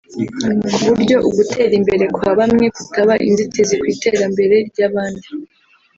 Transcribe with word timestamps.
ku 0.73 0.77
buryo 0.87 1.17
ugutera 1.27 1.73
imbere 1.79 2.03
kwa 2.15 2.31
bamwe 2.39 2.65
kutaba 2.75 3.13
inzitizi 3.27 3.73
ku 3.81 3.85
iterambere 3.93 4.55
ry’abandi 4.69 5.27